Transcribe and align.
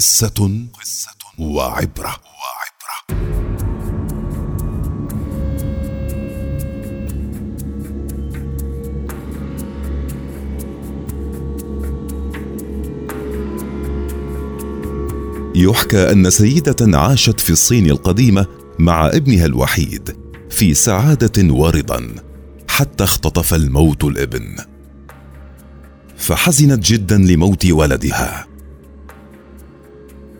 قصة 0.00 0.60
وعبرة. 1.38 2.16
يحكى 15.54 16.12
أن 16.12 16.30
سيدة 16.30 16.98
عاشت 16.98 17.40
في 17.40 17.50
الصين 17.50 17.90
القديمة 17.90 18.46
مع 18.78 19.08
ابنها 19.08 19.46
الوحيد 19.46 20.16
في 20.50 20.74
سعادة 20.74 21.54
ورضا 21.54 22.14
حتى 22.68 23.04
اختطف 23.04 23.54
الموت 23.54 24.04
الابن. 24.04 24.56
فحزنت 26.16 26.84
جدا 26.86 27.16
لموت 27.18 27.66
ولدها. 27.66 28.49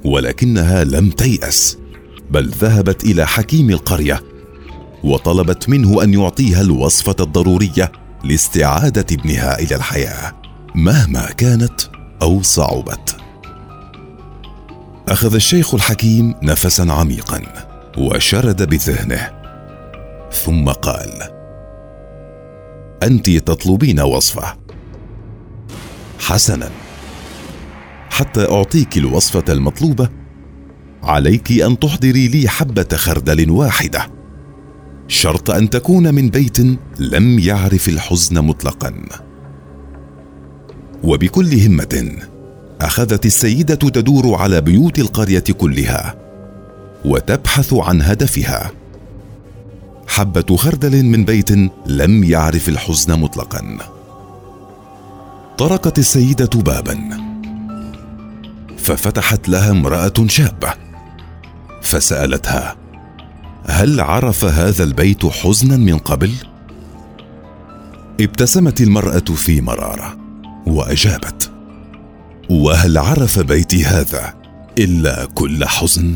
ولكنها 0.05 0.85
لم 0.85 1.11
تيأس 1.11 1.79
بل 2.31 2.49
ذهبت 2.49 3.05
إلى 3.05 3.27
حكيم 3.27 3.71
القرية 3.71 4.23
وطلبت 5.05 5.69
منه 5.69 6.03
أن 6.03 6.15
يعطيها 6.15 6.61
الوصفة 6.61 7.17
الضرورية 7.21 7.93
لاستعادة 8.25 9.07
ابنها 9.13 9.59
إلى 9.59 9.77
الحياة 9.77 10.33
مهما 10.75 11.27
كانت 11.27 11.81
أو 12.23 12.43
صعبت. 12.43 13.17
أخذ 15.09 15.35
الشيخ 15.35 15.75
الحكيم 15.75 16.35
نفسا 16.43 16.93
عميقا 16.93 17.43
وشرد 17.99 18.69
بذهنه 18.71 19.31
ثم 20.33 20.69
قال 20.69 21.41
انت 23.03 23.31
تطلبين 23.31 24.01
وصفة. 24.01 24.57
حسنا. 26.19 26.71
حتى 28.21 28.45
أعطيك 28.51 28.99
الوصفة 28.99 29.45
المطلوبة. 29.49 30.09
عليك 31.03 31.53
أن 31.53 31.79
تحضري 31.79 32.29
لي 32.29 32.49
حبة 32.49 32.87
خردل 32.95 33.51
واحدة. 33.51 34.11
شرط 35.09 35.51
أن 35.51 35.71
تكون 35.71 36.15
من 36.15 36.29
بيت 36.29 36.59
لم 36.99 37.39
يعرف 37.39 37.89
الحزن 37.89 38.41
مطلقا. 38.41 38.95
وبكل 41.03 41.61
همة 41.67 42.13
أخذت 42.81 43.27
السيدة 43.27 43.75
تدور 43.75 44.35
على 44.35 44.61
بيوت 44.61 44.99
القرية 44.99 45.45
كلها 45.59 46.15
وتبحث 47.05 47.75
عن 47.75 48.03
هدفها. 48.03 48.71
حبة 50.07 50.57
خردل 50.57 51.05
من 51.05 51.25
بيت 51.25 51.51
لم 51.87 52.25
يعرف 52.25 52.69
الحزن 52.69 53.21
مطلقا. 53.21 53.79
طرقت 55.59 55.99
السيدة 55.99 56.51
بابا. 56.63 57.30
ففتحت 58.85 59.49
لها 59.49 59.71
امرأة 59.71 60.13
شابة 60.27 60.75
فسألتها 61.83 62.77
هل 63.67 64.01
عرف 64.01 64.45
هذا 64.45 64.85
البيت 64.85 65.27
حزنا 65.27 65.77
من 65.77 65.99
قبل؟ 65.99 66.33
ابتسمت 68.21 68.81
المرأة 68.81 69.19
في 69.19 69.61
مرارة 69.61 70.17
وأجابت 70.67 71.51
وهل 72.51 72.99
عرف 72.99 73.39
بيتي 73.39 73.85
هذا 73.85 74.35
إلا 74.79 75.25
كل 75.25 75.65
حزن؟ 75.65 76.15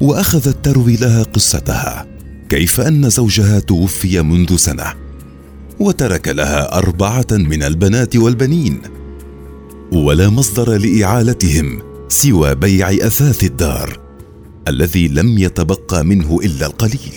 وأخذت 0.00 0.64
تروي 0.64 0.96
لها 0.96 1.22
قصتها 1.22 2.06
كيف 2.48 2.80
أن 2.80 3.10
زوجها 3.10 3.60
توفي 3.60 4.22
منذ 4.22 4.56
سنة 4.56 4.94
وترك 5.80 6.28
لها 6.28 6.78
أربعة 6.78 7.26
من 7.30 7.62
البنات 7.62 8.16
والبنين 8.16 8.80
ولا 9.92 10.28
مصدر 10.28 10.76
لإعالتهم 10.78 11.82
سوى 12.08 12.54
بيع 12.54 12.90
أثاث 12.90 13.44
الدار 13.44 14.00
الذي 14.68 15.08
لم 15.08 15.38
يتبقى 15.38 16.04
منه 16.04 16.38
إلا 16.44 16.66
القليل. 16.66 17.14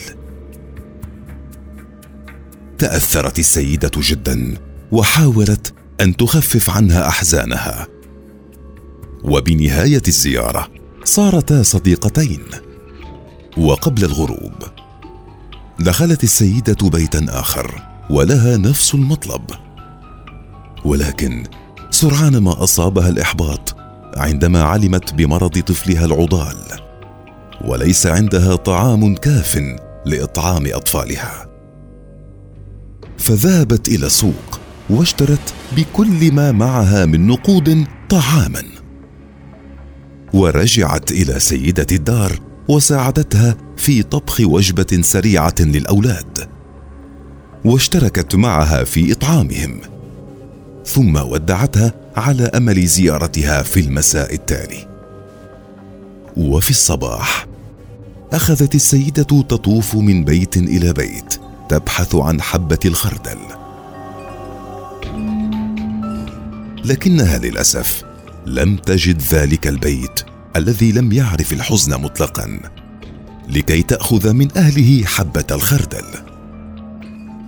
تأثرت 2.77 3.39
السيدة 3.39 3.91
جدا 3.97 4.57
وحاولت 4.91 5.73
أن 6.01 6.17
تخفف 6.17 6.69
عنها 6.69 7.07
أحزانها. 7.07 7.87
وبنهاية 9.23 10.01
الزيارة 10.07 10.67
صارتا 11.03 11.63
صديقتين. 11.63 12.43
وقبل 13.57 14.05
الغروب 14.05 14.53
دخلت 15.79 16.23
السيدة 16.23 16.89
بيتا 16.89 17.25
آخر 17.29 17.81
ولها 18.09 18.57
نفس 18.57 18.93
المطلب. 18.93 19.41
ولكن 20.85 21.43
سرعان 22.01 22.37
ما 22.37 22.63
أصابها 22.63 23.09
الإحباط 23.09 23.75
عندما 24.17 24.63
علمت 24.63 25.13
بمرض 25.13 25.59
طفلها 25.59 26.05
العضال 26.05 26.55
وليس 27.65 28.07
عندها 28.07 28.55
طعام 28.55 29.15
كاف 29.15 29.59
لإطعام 30.05 30.67
أطفالها. 30.67 31.47
فذهبت 33.17 33.87
إلى 33.87 34.05
السوق 34.05 34.59
واشترت 34.89 35.53
بكل 35.77 36.31
ما 36.31 36.51
معها 36.51 37.05
من 37.05 37.27
نقود 37.27 37.85
طعاما. 38.09 38.63
ورجعت 40.33 41.11
إلى 41.11 41.39
سيدة 41.39 41.87
الدار 41.91 42.39
وساعدتها 42.67 43.55
في 43.77 44.03
طبخ 44.03 44.41
وجبة 44.41 45.01
سريعة 45.01 45.55
للأولاد 45.59 46.49
واشتركت 47.65 48.35
معها 48.35 48.83
في 48.83 49.11
إطعامهم. 49.11 49.90
ثم 50.85 51.15
ودعتها 51.15 51.93
على 52.15 52.43
أمل 52.43 52.85
زيارتها 52.85 53.63
في 53.63 53.79
المساء 53.79 54.33
التالي. 54.33 54.87
وفي 56.37 56.69
الصباح 56.69 57.47
أخذت 58.33 58.75
السيدة 58.75 59.23
تطوف 59.23 59.95
من 59.95 60.23
بيت 60.23 60.57
إلى 60.57 60.93
بيت 60.93 61.39
تبحث 61.69 62.15
عن 62.15 62.41
حبة 62.41 62.79
الخردل. 62.85 63.37
لكنها 66.85 67.37
للأسف 67.37 68.03
لم 68.45 68.75
تجد 68.75 69.21
ذلك 69.21 69.67
البيت 69.67 70.21
الذي 70.55 70.91
لم 70.91 71.11
يعرف 71.11 71.53
الحزن 71.53 72.01
مطلقا 72.01 72.59
لكي 73.49 73.83
تأخذ 73.83 74.33
من 74.33 74.57
أهله 74.57 75.05
حبة 75.05 75.45
الخردل. 75.51 76.05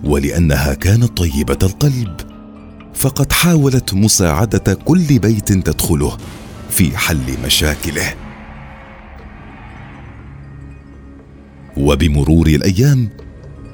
ولأنها 0.04 0.74
كانت 0.74 1.16
طيبة 1.16 1.58
القلب 1.62 2.33
فقد 2.94 3.32
حاولت 3.32 3.94
مساعدة 3.94 4.74
كل 4.74 5.18
بيت 5.18 5.52
تدخله 5.52 6.16
في 6.70 6.96
حل 6.96 7.38
مشاكله. 7.44 8.14
وبمرور 11.76 12.46
الأيام 12.46 13.08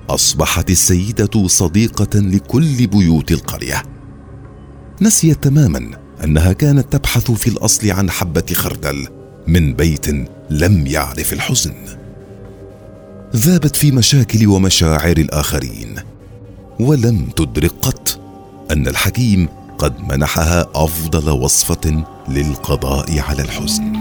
أصبحت 0.09 0.71
السيدة 0.71 1.49
صديقة 1.49 2.19
لكل 2.19 2.87
بيوت 2.87 3.33
القرية. 3.33 3.83
نسيت 5.01 5.45
تماما 5.45 5.91
أنها 6.25 6.53
كانت 6.53 6.93
تبحث 6.93 7.31
في 7.31 7.49
الأصل 7.49 7.91
عن 7.91 8.11
حبة 8.11 8.47
خردل 8.53 9.07
من 9.47 9.75
بيت 9.75 10.07
لم 10.51 10.87
يعرف 10.87 11.33
الحزن. 11.33 11.75
ذابت 13.37 13.77
في 13.77 13.93
مشاكل 13.93 14.47
ومشاعر 14.47 15.17
الآخرين 15.17 15.95
ولم 16.81 17.29
تدرك 17.37 17.73
قط. 17.83 18.20
أن 18.73 18.87
الحكيم 18.87 19.49
قد 19.79 20.13
منحها 20.13 20.67
أفضل 20.75 21.31
وصفة 21.31 22.05
للقضاء 22.29 23.19
على 23.19 23.43
الحزن 23.43 24.01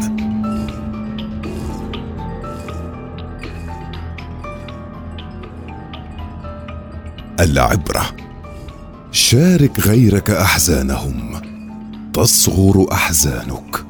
العبرة. 7.39 8.15
شارك 9.11 9.79
غيرك 9.79 10.29
أحزانهم 10.29 11.41
تصغر 12.13 12.85
أحزانك. 12.91 13.88